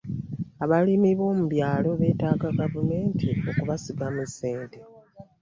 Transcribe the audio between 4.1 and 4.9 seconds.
ssente.